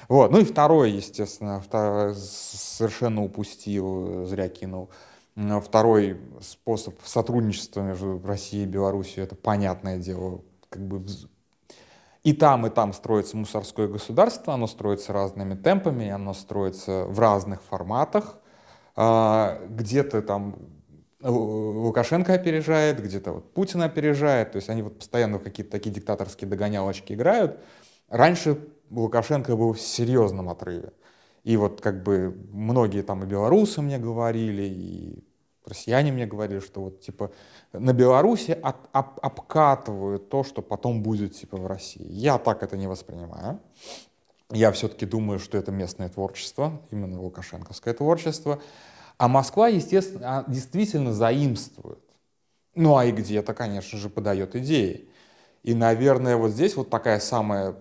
Вот. 0.08 0.30
Ну 0.30 0.40
и 0.40 0.44
второе, 0.44 0.88
естественно, 0.88 1.61
второе, 1.61 2.14
совершенно 2.14 3.23
упустил, 3.25 4.26
зря 4.26 4.49
кинул. 4.49 4.90
Второй 5.34 6.20
способ 6.40 6.94
сотрудничества 7.04 7.80
между 7.80 8.23
Россией 8.25 8.64
и 8.64 8.68
Беларусью, 8.68 9.25
это 9.25 9.34
понятное 9.34 9.99
дело, 9.99 10.42
как 10.68 10.87
бы 10.87 11.04
и 12.25 12.32
там, 12.32 12.66
и 12.66 12.70
там 12.70 12.94
строится 12.94 13.37
мусорское 13.37 13.87
государство, 13.87 14.54
оно 14.54 14.66
строится 14.66 15.12
разными 15.12 15.54
темпами, 15.54 16.08
оно 16.08 16.32
строится 16.32 17.04
в 17.04 17.18
разных 17.18 17.62
форматах. 17.62 18.38
А, 18.96 19.61
где-то 19.68 20.23
там 20.23 20.56
Лукашенко 21.31 22.35
опережает, 22.35 23.02
где-то 23.02 23.33
вот 23.33 23.52
Путин 23.54 23.83
опережает, 23.83 24.52
то 24.52 24.57
есть 24.57 24.69
они 24.69 24.83
вот 24.83 24.99
постоянно 24.99 25.38
какие-то 25.38 25.73
такие 25.73 25.90
диктаторские 25.90 26.49
догонялочки 26.49 27.14
играют. 27.14 27.59
Раньше 28.09 28.59
Лукашенко 28.90 29.57
был 29.57 29.73
в 29.73 29.81
серьезном 29.81 30.50
отрыве. 30.50 30.93
И 31.43 31.57
вот 31.57 31.81
как 31.81 32.02
бы 32.02 32.37
многие 32.52 33.02
там 33.02 33.23
и 33.23 33.26
белорусы 33.26 33.81
мне 33.81 33.99
говорили, 33.99 34.62
и 34.62 35.25
россияне 35.64 36.12
мне 36.12 36.26
говорили, 36.26 36.61
что 36.61 36.83
вот 36.83 37.00
типа 37.00 37.31
на 37.73 37.95
Беларуси 37.95 38.50
от, 38.62 38.76
об, 38.93 39.19
обкатывают 39.23 40.28
то, 40.28 40.45
что 40.45 40.61
потом 40.62 41.02
будет 41.02 41.35
типа 41.35 41.57
в 41.57 41.66
России. 41.66 42.07
Я 42.07 42.38
так 42.38 42.62
это 42.62 42.76
не 42.76 42.87
воспринимаю. 42.87 43.61
Я 44.50 44.73
все-таки 44.73 45.07
думаю, 45.07 45.38
что 45.38 45.57
это 45.57 45.73
местное 45.73 46.11
творчество, 46.11 46.83
именно 46.90 47.21
лукашенковское 47.21 47.95
творчество. 47.95 48.61
А 49.16 49.28
Москва, 49.28 49.68
естественно, 49.68 50.38
а, 50.38 50.44
действительно 50.50 51.12
заимствует. 51.12 52.00
Ну 52.75 52.97
а 52.97 53.04
и 53.04 53.12
где-то, 53.12 53.54
конечно 53.54 53.99
же, 53.99 54.11
подает 54.11 54.56
идеи. 54.56 55.09
И, 55.62 55.75
наверное, 55.75 56.37
вот 56.37 56.50
здесь 56.50 56.76
вот 56.76 56.90
такая 56.90 57.21
самая 57.21 57.76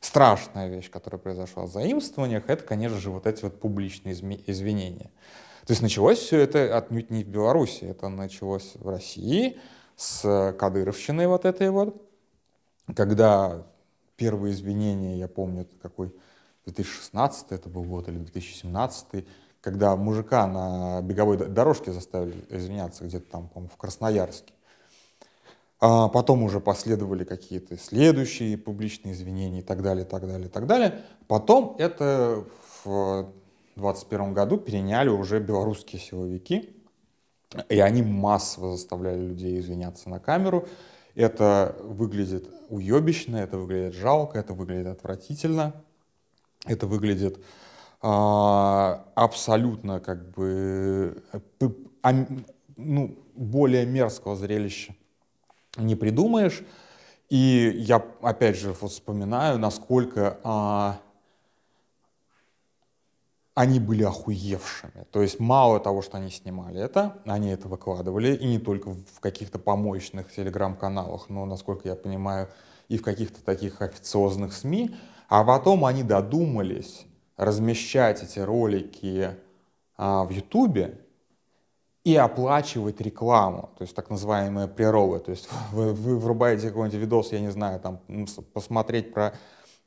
страшная 0.00 0.68
вещь, 0.68 0.90
которая 0.90 1.18
произошла 1.18 1.64
в 1.64 1.70
заимствованиях, 1.70 2.44
это, 2.48 2.62
конечно 2.62 2.98
же, 2.98 3.10
вот 3.10 3.26
эти 3.26 3.42
вот 3.42 3.58
публичные 3.58 4.14
извинения. 4.14 5.10
То 5.66 5.72
есть 5.72 5.82
началось 5.82 6.18
все 6.18 6.38
это 6.38 6.76
отнюдь 6.76 7.10
не 7.10 7.24
в 7.24 7.28
Беларуси, 7.28 7.84
это 7.84 8.08
началось 8.08 8.74
в 8.76 8.88
России 8.88 9.58
с 9.96 10.54
Кадыровщиной 10.58 11.26
вот 11.26 11.44
этой 11.44 11.70
вот, 11.70 12.00
когда 12.94 13.66
первые 14.16 14.54
извинения, 14.54 15.18
я 15.18 15.26
помню, 15.26 15.66
какой 15.82 16.14
2016 16.66 17.50
это 17.50 17.68
был 17.68 17.82
год 17.82 18.08
или 18.08 18.18
2017, 18.18 19.24
когда 19.66 19.96
мужика 19.96 20.46
на 20.46 21.02
беговой 21.02 21.38
дорожке 21.38 21.90
заставили 21.90 22.44
извиняться 22.50 23.02
где-то 23.02 23.28
там, 23.28 23.48
по-моему, 23.48 23.68
в 23.74 23.76
Красноярске. 23.76 24.52
А 25.80 26.06
потом 26.06 26.44
уже 26.44 26.60
последовали 26.60 27.24
какие-то 27.24 27.76
следующие 27.76 28.58
публичные 28.58 29.14
извинения 29.14 29.58
и 29.58 29.62
так 29.62 29.82
далее, 29.82 30.04
и 30.04 30.08
так 30.08 30.24
далее, 30.24 30.46
и 30.46 30.48
так 30.48 30.68
далее. 30.68 31.02
Потом 31.26 31.74
это 31.80 32.44
в 32.84 33.26
2021 33.74 34.34
году 34.34 34.56
переняли 34.56 35.08
уже 35.08 35.40
белорусские 35.40 36.00
силовики, 36.00 36.72
и 37.68 37.80
они 37.80 38.02
массово 38.02 38.76
заставляли 38.76 39.18
людей 39.18 39.58
извиняться 39.58 40.08
на 40.08 40.20
камеру. 40.20 40.68
Это 41.16 41.74
выглядит 41.82 42.48
уебищно, 42.68 43.38
это 43.38 43.58
выглядит 43.58 43.94
жалко, 43.94 44.38
это 44.38 44.54
выглядит 44.54 44.86
отвратительно, 44.86 45.72
это 46.66 46.86
выглядит 46.86 47.40
абсолютно 48.00 50.00
как 50.00 50.30
бы 50.30 51.22
э, 51.32 51.40
ну, 52.76 53.18
более 53.34 53.86
мерзкого 53.86 54.36
зрелища 54.36 54.94
не 55.76 55.94
придумаешь. 55.94 56.62
И 57.28 57.72
я 57.76 58.04
опять 58.22 58.56
же 58.56 58.72
вот 58.72 58.92
вспоминаю, 58.92 59.58
насколько 59.58 60.38
а, 60.44 61.00
они 63.54 63.80
были 63.80 64.04
охуевшими. 64.04 65.06
То 65.10 65.22
есть 65.22 65.40
мало 65.40 65.80
того, 65.80 66.02
что 66.02 66.18
они 66.18 66.30
снимали 66.30 66.80
это, 66.80 67.18
они 67.24 67.48
это 67.48 67.68
выкладывали, 67.68 68.36
и 68.36 68.46
не 68.46 68.58
только 68.58 68.92
в 68.92 69.20
каких-то 69.20 69.58
помоечных 69.58 70.30
телеграм-каналах, 70.30 71.28
но, 71.28 71.46
насколько 71.46 71.88
я 71.88 71.96
понимаю, 71.96 72.48
и 72.88 72.98
в 72.98 73.02
каких-то 73.02 73.42
таких 73.42 73.82
официозных 73.82 74.52
СМИ, 74.52 74.94
а 75.28 75.42
потом 75.42 75.84
они 75.84 76.04
додумались 76.04 77.06
размещать 77.36 78.22
эти 78.22 78.38
ролики 78.38 79.30
а, 79.96 80.24
в 80.24 80.30
Ютубе 80.30 80.98
и 82.04 82.14
оплачивать 82.16 83.00
рекламу, 83.00 83.70
то 83.76 83.82
есть 83.82 83.94
так 83.94 84.10
называемые 84.10 84.68
преролы. 84.68 85.18
То 85.18 85.32
есть 85.32 85.48
вы, 85.72 85.92
вы 85.92 86.18
врубаете 86.18 86.68
какой-нибудь 86.68 87.00
видос, 87.00 87.32
я 87.32 87.40
не 87.40 87.50
знаю, 87.50 87.80
там 87.80 88.00
посмотреть 88.52 89.12
про 89.12 89.34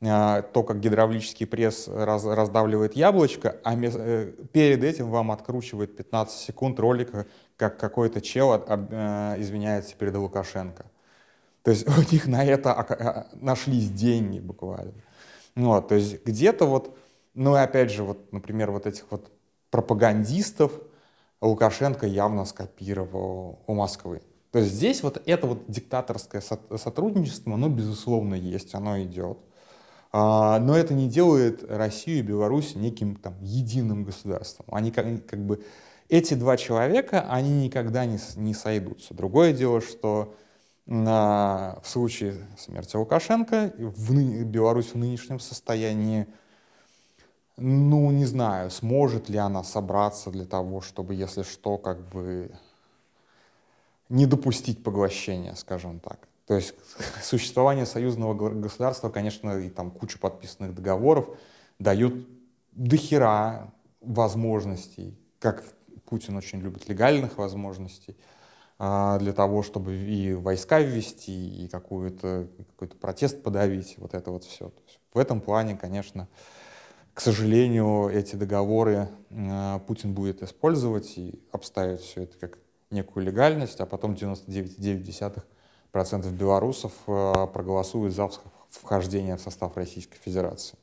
а, 0.02 0.42
то, 0.42 0.64
как 0.64 0.80
гидравлический 0.80 1.46
пресс 1.46 1.88
раз, 1.90 2.24
раздавливает 2.24 2.96
яблочко, 2.96 3.58
а 3.64 3.76
э, 3.76 4.32
перед 4.54 4.84
этим 4.84 5.10
вам 5.10 5.30
откручивает 5.32 5.98
15 5.98 6.40
секунд 6.40 6.80
ролика, 6.80 7.26
как 7.58 7.78
какой-то 7.78 8.22
чел 8.22 8.54
об, 8.54 8.88
э, 8.92 9.36
извиняется 9.40 9.96
перед 9.96 10.16
Лукашенко. 10.16 10.86
То 11.64 11.72
есть 11.72 11.86
у 11.98 12.14
них 12.14 12.28
на 12.28 12.46
это 12.46 12.74
а, 12.74 13.28
нашлись 13.34 13.90
деньги 13.90 14.40
буквально. 14.40 14.94
Ну, 15.56 15.70
вот, 15.70 15.90
то 15.90 15.96
есть 15.96 16.24
где-то 16.24 16.66
вот, 16.66 16.98
ну 17.34 17.56
и 17.56 17.60
опять 17.60 17.92
же, 17.92 18.04
вот, 18.04 18.32
например, 18.32 18.72
вот 18.72 18.86
этих 18.86 19.06
вот 19.12 19.32
пропагандистов 19.70 20.72
Лукашенко 21.42 22.06
явно 22.06 22.46
скопировал 22.46 23.64
у 23.68 23.74
Москвы. 23.74 24.22
То 24.52 24.60
есть 24.60 24.72
здесь 24.72 25.04
вот 25.04 25.22
это 25.26 25.48
вот 25.48 25.66
диктаторское 25.68 26.42
сотрудничество, 26.42 27.54
оно 27.54 27.70
безусловно 27.70 28.36
есть, 28.36 28.74
оно 28.74 29.00
идет. 29.02 29.38
А, 30.12 30.60
но 30.60 30.76
это 30.76 30.94
не 30.94 31.08
делает 31.08 31.64
Россию 31.70 32.20
и 32.20 32.24
Беларусь 32.24 32.76
неким 32.76 33.16
там 33.16 33.36
единым 33.42 34.04
государством. 34.04 34.66
Они 34.72 34.92
как, 34.92 35.26
как 35.28 35.46
бы 35.46 35.64
эти 36.10 36.34
два 36.34 36.58
человека, 36.58 37.28
они 37.30 37.66
никогда 37.66 38.06
не, 38.06 38.18
не 38.36 38.56
сойдутся. 38.56 39.14
Другое 39.14 39.54
дело, 39.54 39.82
что 39.82 40.34
на, 40.88 41.80
в 41.84 41.88
случае 41.88 42.34
смерти 42.58 42.96
Лукашенко 42.96 43.72
в 43.78 44.44
Беларусь 44.46 44.94
в 44.94 44.98
нынешнем 44.98 45.40
состоянии, 45.40 46.26
ну, 47.60 48.12
не 48.12 48.26
знаю, 48.26 48.72
сможет 48.72 49.30
ли 49.30 49.38
она 49.38 49.64
собраться 49.64 50.32
для 50.32 50.46
того, 50.46 50.82
чтобы, 50.82 51.14
если 51.14 51.44
что, 51.44 51.78
как 51.78 52.00
бы 52.10 52.52
не 54.10 54.26
допустить 54.26 54.84
поглощения, 54.84 55.54
скажем 55.56 56.00
так. 56.00 56.28
То 56.48 56.56
есть 56.56 56.74
существование 57.24 57.86
союзного 57.86 58.34
государства, 58.34 59.10
конечно, 59.10 59.60
и 59.60 59.70
там 59.70 59.92
куча 59.92 60.18
подписанных 60.18 60.74
договоров 60.74 61.30
дают 61.78 62.28
дохера 62.72 63.72
возможностей, 64.02 65.18
как 65.40 65.64
Путин 66.06 66.36
очень 66.38 66.60
любит 66.60 66.90
легальных 66.90 67.38
возможностей, 67.38 68.18
а, 68.80 69.20
для 69.20 69.34
того, 69.34 69.62
чтобы 69.62 69.96
и 69.96 70.34
войска 70.34 70.80
ввести, 70.80 71.66
и 71.66 71.68
какой-то 71.68 72.48
какой 72.70 72.88
протест 72.88 73.44
подавить, 73.44 73.96
вот 73.98 74.14
это 74.14 74.32
вот 74.32 74.44
все. 74.44 74.72
в 75.14 75.20
этом 75.20 75.42
плане, 75.42 75.76
конечно, 75.76 76.28
к 77.20 77.22
сожалению, 77.22 78.08
эти 78.08 78.38
договоры 78.38 79.10
а, 79.30 79.80
Путин 79.80 80.14
будет 80.14 80.42
использовать 80.42 81.18
и 81.18 81.44
обставить 81.52 82.00
все 82.00 82.24
это 82.24 82.38
как 82.38 82.60
некую 82.92 83.26
легальность, 83.26 83.82
а 83.82 83.86
потом 83.86 84.14
99,9 84.14 85.42
процентов 85.92 86.32
белорусов 86.32 86.94
э, 87.08 87.48
проголосуют 87.52 88.16
за 88.16 88.30
вхождение 88.70 89.36
в 89.36 89.42
состав 89.42 89.76
Российской 89.76 90.18
Федерации. 90.18 90.78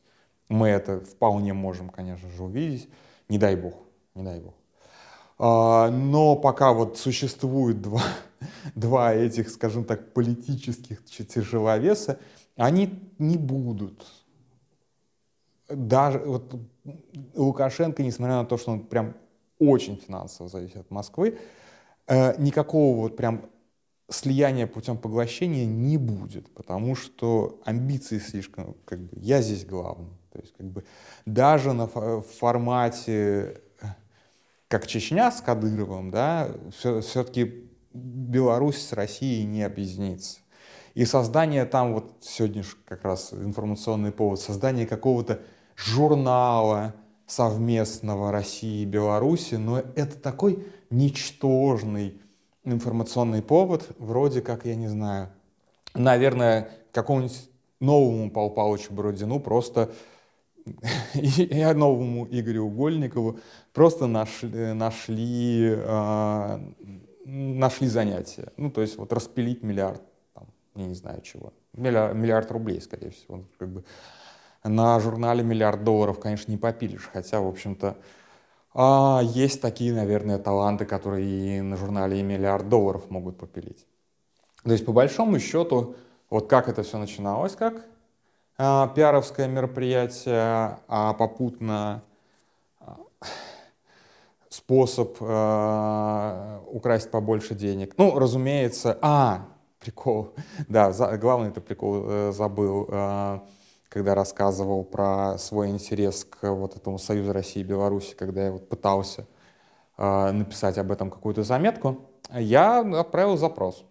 Мы 0.51 0.69
это 0.69 1.01
вполне 1.01 1.55
можем, 1.55 1.89
конечно 1.89 2.29
же, 2.29 2.43
увидеть. 2.43 2.91
Не 3.31 3.39
дай 3.39 3.57
бог, 3.57 3.73
не 4.15 4.23
дай 4.23 4.39
бог. 4.39 4.53
А, 5.39 5.89
но 5.91 6.37
пока 6.37 6.75
вот 6.75 6.99
существует 6.99 7.81
два, 7.81 8.03
два 8.75 9.15
этих, 9.15 9.49
скажем 9.49 9.85
так, 9.87 10.13
политических 10.13 11.03
тяжеловеса, 11.03 12.19
они 12.57 13.11
не 13.19 13.39
будут. 13.39 14.05
Даже 15.69 16.19
вот 16.21 16.55
Лукашенко, 17.35 18.03
несмотря 18.03 18.37
на 18.37 18.45
то, 18.45 18.57
что 18.57 18.73
он 18.73 18.81
прям 18.81 19.17
очень 19.59 19.97
финансово 19.97 20.49
зависит 20.49 20.77
от 20.77 20.91
Москвы, 20.91 21.39
э, 22.07 22.41
никакого 22.41 22.97
вот 22.97 23.17
прям 23.17 23.43
слияния 24.09 24.67
путем 24.67 24.97
поглощения 24.99 25.67
не 25.67 25.97
будет, 25.97 26.53
потому 26.55 26.95
что 26.95 27.61
амбиции 27.65 28.19
слишком, 28.19 28.77
как 28.85 29.01
бы, 29.01 29.19
я 29.21 29.43
здесь 29.43 29.65
главный. 29.65 30.13
То 30.33 30.41
есть, 30.41 30.55
как 30.57 30.67
бы, 30.67 30.85
даже 31.25 31.73
на 31.73 31.89
формате, 31.89 33.61
как 34.69 34.87
Чечня 34.87 35.31
с 35.33 35.41
Кадыровым, 35.41 36.11
да, 36.11 36.49
все, 36.77 37.01
все-таки 37.01 37.71
Беларусь 37.93 38.79
с 38.79 38.93
Россией 38.93 39.45
не 39.45 39.63
объединится. 39.63 40.41
И 40.95 41.05
создание 41.05 41.65
там, 41.65 41.95
вот 41.95 42.13
сегодня 42.21 42.65
как 42.85 43.05
раз 43.05 43.33
информационный 43.33 44.13
повод, 44.13 44.41
создание 44.41 44.87
какого-то 44.87 45.41
журнала 45.77 46.95
совместного 47.27 48.33
России 48.33 48.83
и 48.83 48.87
Беларуси, 48.87 49.57
но 49.57 49.79
это 49.79 50.17
такой 50.19 50.65
ничтожный 50.91 52.21
информационный 52.65 53.43
повод, 53.43 53.89
вроде 53.99 54.41
как, 54.41 54.65
я 54.67 54.75
не 54.75 54.89
знаю, 54.89 55.29
наверное, 55.95 56.71
какому-нибудь 56.93 57.51
новому 57.81 58.31
Павлу 58.31 58.51
Павловичу 58.51 58.93
Бородину 58.93 59.41
просто 59.41 59.93
и 61.15 61.65
новому 61.75 62.27
Игорю 62.31 62.67
Угольникову 62.67 63.39
просто 63.73 64.07
нашли, 64.07 64.73
нашли, 64.73 65.75
э, 65.77 66.59
нашли 67.25 67.87
занятия. 67.87 68.53
Ну, 68.57 68.71
то 68.71 68.81
есть 68.81 68.97
вот 68.97 69.13
распилить 69.13 69.63
миллиард, 69.63 70.03
там, 70.35 70.47
я 70.75 70.87
не 70.87 70.95
знаю 70.95 71.21
чего, 71.23 71.53
миллиард, 71.73 72.17
миллиард 72.17 72.51
рублей, 72.51 72.81
скорее 72.81 73.11
всего. 73.11 73.45
Как 73.59 73.69
бы 73.69 73.85
на 74.69 75.01
журнале 75.01 75.43
миллиард 75.43 75.85
долларов, 75.85 76.19
конечно, 76.21 76.51
не 76.51 76.59
попилишь, 76.59 77.09
хотя, 77.13 77.41
в 77.41 77.47
общем-то, 77.47 77.97
а 78.75 79.21
есть 79.23 79.63
такие, 79.63 79.95
наверное, 79.95 80.39
таланты, 80.39 80.85
которые 80.85 81.25
и 81.25 81.61
на 81.63 81.77
журнале 81.77 82.21
и 82.21 82.23
миллиард 82.23 82.69
долларов 82.69 83.09
могут 83.09 83.39
попилить. 83.39 83.87
То 84.65 84.73
есть, 84.73 84.85
по 84.85 84.93
большому 84.93 85.39
счету, 85.39 85.97
вот 86.29 86.49
как 86.49 86.69
это 86.69 86.83
все 86.83 86.99
начиналось, 86.99 87.57
как 87.57 87.87
а, 88.59 88.89
пиаровское 88.89 89.49
мероприятие, 89.49 90.79
а 90.89 91.15
попутно 91.15 92.03
а, 92.81 92.99
способ 94.49 95.17
а, 95.21 96.63
украсть 96.67 97.11
побольше 97.11 97.55
денег. 97.55 97.95
Ну, 97.97 98.19
разумеется, 98.19 98.99
а, 99.01 99.47
прикол, 99.79 100.35
да, 100.69 100.93
за, 100.93 101.17
главный 101.17 101.49
это 101.49 101.61
прикол 101.61 102.03
э, 102.05 102.33
забыл. 102.33 102.89
А, 102.91 103.43
когда 103.89 104.15
рассказывал 104.15 104.85
про 104.85 105.39
свой 105.39 105.69
интерес 105.71 106.25
к 106.25 106.51
вот 106.51 106.77
этому 106.77 106.99
Союзу 106.99 107.33
России 107.33 107.61
и 107.61 107.65
Беларуси, 107.65 108.15
когда 108.15 108.45
я 108.47 108.53
вот 108.53 108.69
пытался 108.69 109.27
э, 109.97 110.31
написать 110.33 110.79
об 110.79 110.91
этом 110.91 111.11
какую-то 111.11 111.43
заметку, 111.43 112.01
я 112.33 112.81
отправил 112.81 113.37
запрос. 113.37 113.85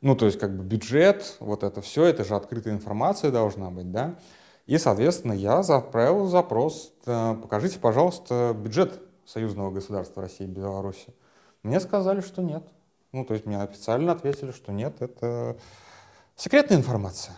Ну, 0.00 0.16
то 0.16 0.26
есть, 0.26 0.38
как 0.38 0.56
бы 0.56 0.64
бюджет, 0.64 1.36
вот 1.38 1.62
это 1.62 1.80
все, 1.80 2.04
это 2.06 2.24
же 2.24 2.34
открытая 2.34 2.74
информация 2.74 3.30
должна 3.30 3.70
быть, 3.70 3.92
да. 3.92 4.16
И, 4.66 4.78
соответственно, 4.78 5.32
я 5.32 5.60
отправил 5.60 6.26
запрос, 6.26 6.92
э, 7.06 7.36
покажите, 7.40 7.78
пожалуйста, 7.78 8.56
бюджет 8.58 9.00
союзного 9.24 9.70
государства 9.70 10.22
России 10.22 10.44
и 10.44 10.50
Беларуси. 10.50 11.14
Мне 11.62 11.78
сказали, 11.78 12.20
что 12.20 12.42
нет. 12.42 12.64
Ну, 13.12 13.24
то 13.24 13.34
есть 13.34 13.46
мне 13.46 13.60
официально 13.60 14.12
ответили, 14.12 14.50
что 14.52 14.72
нет, 14.72 15.00
это 15.00 15.56
секретная 16.34 16.78
информация. 16.78 17.36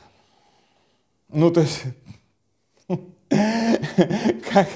Ну, 1.28 1.50
то 1.50 1.60
есть, 1.60 1.82
как, 4.52 4.68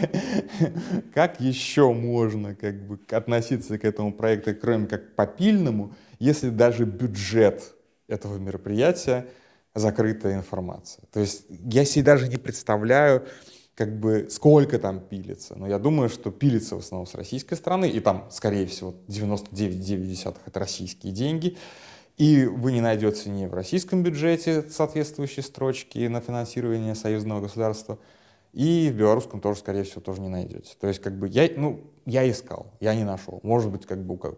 как 1.15 1.41
еще 1.41 1.93
можно 1.93 2.55
как 2.55 2.87
бы, 2.87 2.99
относиться 3.11 3.79
к 3.79 3.85
этому 3.85 4.13
проекту, 4.13 4.55
кроме 4.55 4.87
как 4.87 5.15
попильному, 5.15 5.95
если 6.19 6.51
даже 6.51 6.85
бюджет 6.85 7.75
этого 8.09 8.39
мероприятия 8.39 9.27
закрытая 9.75 10.37
информация. 10.37 11.05
То 11.13 11.21
есть 11.21 11.45
я 11.49 11.85
себе 11.85 12.05
даже 12.05 12.29
не 12.29 12.37
представляю, 12.37 13.27
как 13.75 14.01
бы 14.01 14.27
сколько 14.29 14.79
там 14.79 14.99
пилится. 15.01 15.55
Но 15.57 15.69
я 15.69 15.79
думаю, 15.79 16.09
что 16.09 16.33
пилится 16.33 16.75
в 16.75 16.81
основном 16.81 17.07
с 17.07 17.15
российской 17.15 17.55
стороны, 17.55 17.89
и 17.89 18.01
там, 18.01 18.27
скорее 18.31 18.67
всего, 18.67 18.95
99,9 19.07 20.37
это 20.47 20.59
российские 20.59 21.13
деньги. 21.13 21.57
И 22.19 22.47
вы 22.47 22.73
не 22.73 22.81
найдете 22.81 23.31
ни 23.31 23.47
в 23.47 23.55
российском 23.55 24.03
бюджете 24.03 24.69
соответствующие 24.69 25.45
строчки 25.45 26.07
на 26.09 26.21
финансирование 26.21 26.97
союзного 26.97 27.41
государства, 27.41 27.99
и 28.53 28.91
в 28.93 28.97
белорусском 28.97 29.41
тоже, 29.41 29.61
скорее 29.61 29.85
всего, 29.85 30.01
тоже 30.01 30.21
не 30.21 30.29
найдете. 30.29 30.75
То 30.81 30.89
есть, 30.89 31.01
как 31.01 31.17
бы, 31.17 31.29
я, 31.29 31.49
ну, 31.57 31.81
я 32.07 32.29
искал, 32.29 32.73
я 32.81 32.95
не 32.97 33.05
нашел. 33.05 33.39
Может 33.45 33.71
быть, 33.71 33.87
как 33.87 34.05
бы, 34.05 34.19
как, 34.19 34.35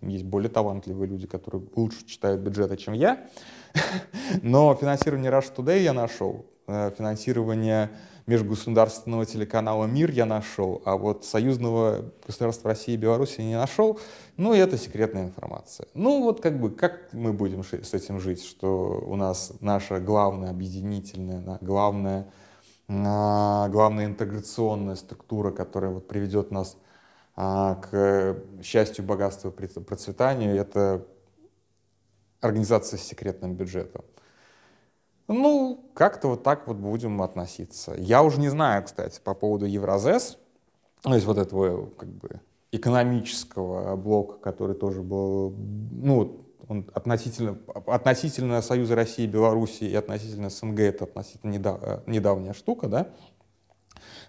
есть 0.00 0.24
более 0.24 0.50
талантливые 0.50 1.08
люди, 1.08 1.28
которые 1.28 1.62
лучше 1.76 2.04
читают 2.06 2.40
бюджеты, 2.40 2.76
чем 2.76 2.94
я. 2.94 3.28
Но 4.42 4.74
финансирование 4.74 5.30
Rush 5.30 5.54
Today 5.54 5.82
я 5.82 5.92
нашел. 5.92 6.44
Э, 6.66 6.90
финансирование 6.96 7.90
межгосударственного 8.26 9.24
телеканала 9.24 9.86
«Мир» 9.86 10.10
я 10.10 10.26
нашел, 10.26 10.82
а 10.84 10.96
вот 10.96 11.24
союзного 11.24 12.12
государства 12.26 12.70
России 12.70 12.94
и 12.94 12.96
Беларуси 12.96 13.40
не 13.40 13.54
нашел. 13.54 14.00
Ну, 14.36 14.52
и 14.52 14.58
это 14.58 14.76
секретная 14.76 15.24
информация. 15.24 15.86
Ну, 15.94 16.22
вот 16.22 16.40
как 16.40 16.60
бы, 16.60 16.70
как 16.70 17.12
мы 17.12 17.32
будем 17.32 17.62
с 17.62 17.94
этим 17.94 18.18
жить, 18.20 18.44
что 18.44 19.02
у 19.06 19.16
нас 19.16 19.52
наша 19.60 20.00
главная 20.00 20.50
объединительная, 20.50 21.58
главная, 21.60 22.26
главная 22.88 24.06
интеграционная 24.06 24.96
структура, 24.96 25.52
которая 25.52 25.92
вот 25.92 26.08
приведет 26.08 26.50
нас 26.50 26.76
а, 27.36 27.76
к 27.76 28.36
счастью, 28.62 29.04
богатству, 29.04 29.50
процветанию, 29.52 30.56
это 30.56 31.06
организация 32.40 32.98
с 32.98 33.02
секретным 33.02 33.54
бюджетом. 33.54 34.04
Ну, 35.28 35.90
как-то 35.94 36.28
вот 36.28 36.42
так 36.42 36.68
вот 36.68 36.76
будем 36.76 37.20
относиться. 37.22 37.94
Я 37.98 38.22
уже 38.22 38.38
не 38.40 38.48
знаю, 38.48 38.84
кстати, 38.84 39.20
по 39.22 39.34
поводу 39.34 39.66
Евразес, 39.66 40.38
то 41.02 41.14
есть 41.14 41.26
вот 41.26 41.38
этого 41.38 41.86
как 41.90 42.08
бы 42.08 42.40
экономического 42.70 43.96
блока, 43.96 44.38
который 44.38 44.76
тоже 44.76 45.02
был, 45.02 45.54
ну, 45.92 46.46
он 46.68 46.88
относительно, 46.94 47.58
относительно 47.86 48.60
Союза 48.62 48.94
России 48.94 49.24
и 49.24 49.28
Беларуси 49.28 49.84
и 49.84 49.94
относительно 49.94 50.50
СНГ 50.50 50.80
это 50.80 51.04
относительно 51.04 51.52
недав, 51.52 52.06
недавняя 52.06 52.52
штука, 52.52 52.88
да. 52.88 53.08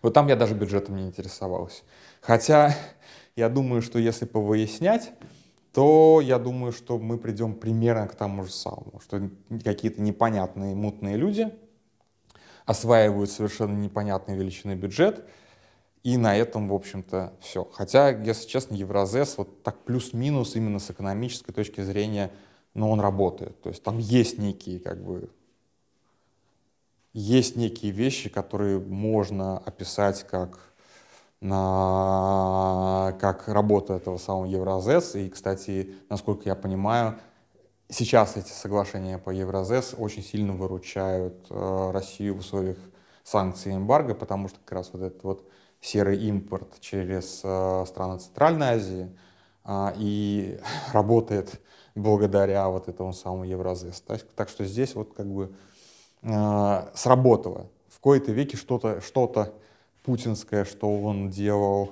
Вот 0.01 0.13
там 0.13 0.27
я 0.27 0.35
даже 0.35 0.53
бюджетом 0.53 0.95
не 0.95 1.07
интересовался. 1.07 1.83
Хотя 2.21 2.75
я 3.35 3.49
думаю, 3.49 3.81
что 3.81 3.99
если 3.99 4.25
повыяснять, 4.25 5.11
то 5.77 6.21
я 6.21 6.39
думаю, 6.39 6.71
что 6.71 6.97
мы 6.97 7.19
придем 7.19 7.53
примерно 7.53 8.07
к 8.07 8.15
тому 8.15 8.43
же 8.43 8.51
самому, 8.51 8.99
что 8.99 9.29
какие-то 9.63 10.01
непонятные 10.01 10.73
мутные 10.73 11.17
люди 11.17 11.53
осваивают 12.65 13.29
совершенно 13.29 13.77
непонятной 13.77 14.35
величины 14.35 14.73
бюджет, 14.73 15.23
и 16.01 16.17
на 16.17 16.35
этом, 16.35 16.67
в 16.67 16.73
общем-то, 16.73 17.33
все. 17.41 17.63
Хотя, 17.63 18.09
если 18.09 18.47
честно, 18.47 18.73
Евразес 18.73 19.37
вот 19.37 19.61
так 19.61 19.77
плюс-минус 19.83 20.55
именно 20.55 20.79
с 20.79 20.89
экономической 20.89 21.53
точки 21.53 21.81
зрения, 21.81 22.31
но 22.73 22.89
он 22.89 22.99
работает. 22.99 23.61
То 23.61 23.69
есть 23.69 23.83
там 23.83 23.99
есть 23.99 24.39
некие, 24.39 24.79
как 24.79 25.03
бы, 25.03 25.29
есть 27.13 27.55
некие 27.55 27.91
вещи, 27.91 28.29
которые 28.29 28.79
можно 28.79 29.59
описать 29.59 30.23
как 30.23 30.73
на, 31.41 33.15
как 33.19 33.47
работа 33.47 33.93
этого 33.93 34.17
самого 34.17 34.45
Евразес. 34.45 35.15
И, 35.15 35.29
кстати, 35.29 35.95
насколько 36.09 36.49
я 36.49 36.55
понимаю, 36.55 37.19
сейчас 37.89 38.37
эти 38.37 38.51
соглашения 38.51 39.17
по 39.17 39.29
Евразес 39.29 39.95
очень 39.97 40.23
сильно 40.23 40.53
выручают 40.53 41.47
э, 41.49 41.91
Россию 41.91 42.35
в 42.35 42.39
условиях 42.39 42.77
санкций 43.23 43.73
и 43.73 43.75
эмбарго, 43.75 44.15
потому 44.15 44.47
что 44.47 44.59
как 44.59 44.71
раз 44.71 44.89
вот 44.93 45.01
этот 45.01 45.23
вот 45.23 45.47
серый 45.81 46.17
импорт 46.27 46.79
через 46.79 47.41
э, 47.43 47.85
страны 47.87 48.19
Центральной 48.19 48.67
Азии 48.67 49.15
э, 49.65 49.93
и 49.97 50.59
работает 50.91 51.61
благодаря 51.95 52.67
вот 52.69 52.87
этому 52.87 53.13
самому 53.13 53.43
Евразес. 53.43 54.01
Так, 54.35 54.49
что 54.49 54.65
здесь 54.65 54.95
вот 54.95 55.13
как 55.13 55.27
бы 55.27 55.53
э, 56.23 56.89
сработало. 56.93 57.67
В 57.89 57.99
кои-то 57.99 58.31
веке 58.31 58.57
что-то 58.57 59.01
что, 59.01 59.25
-то, 59.25 59.53
путинское, 60.07 60.63
что 60.63 61.01
он 61.01 61.29
делал 61.29 61.91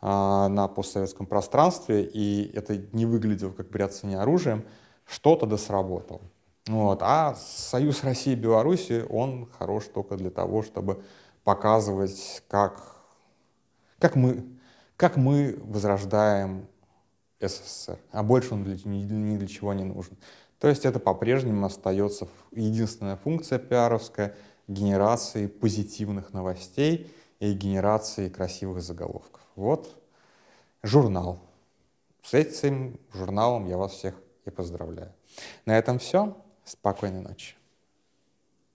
а, 0.00 0.48
на 0.48 0.66
постсоветском 0.66 1.26
пространстве, 1.26 2.02
и 2.02 2.50
это 2.56 2.76
не 2.92 3.06
выглядело 3.06 3.52
как 3.52 3.70
бряцание 3.70 4.18
оружием, 4.18 4.64
что-то 5.06 5.46
да 5.46 5.56
сработал. 5.56 6.22
Вот. 6.66 6.98
А 7.02 7.36
Союз 7.36 8.02
России 8.02 8.32
и 8.32 8.36
Беларуси, 8.36 9.04
он 9.08 9.48
хорош 9.58 9.84
только 9.94 10.16
для 10.16 10.30
того, 10.30 10.64
чтобы 10.64 11.04
показывать, 11.44 12.42
как, 12.48 12.96
как, 14.00 14.16
мы, 14.16 14.44
как 14.96 15.16
мы 15.16 15.56
возрождаем 15.62 16.66
СССР. 17.40 17.98
А 18.10 18.24
больше 18.24 18.54
он 18.54 18.64
для, 18.64 18.74
ни, 18.74 19.04
ни 19.04 19.36
для 19.36 19.46
чего 19.46 19.72
не 19.72 19.84
нужен. 19.84 20.16
То 20.58 20.66
есть 20.66 20.84
это 20.84 20.98
по-прежнему 20.98 21.64
остается 21.64 22.26
единственная 22.50 23.16
функция 23.16 23.60
пиаровская 23.60 24.34
генерации 24.66 25.46
позитивных 25.46 26.32
новостей– 26.32 27.06
и 27.42 27.54
генерации 27.54 28.28
красивых 28.28 28.82
заголовков. 28.82 29.40
Вот 29.56 30.00
журнал. 30.84 31.40
С 32.22 32.34
этим 32.34 33.00
журналом 33.12 33.66
я 33.66 33.76
вас 33.76 33.94
всех 33.94 34.14
и 34.44 34.50
поздравляю. 34.50 35.12
На 35.66 35.76
этом 35.76 35.98
все. 35.98 36.36
Спокойной 36.64 37.20
ночи. 37.20 37.56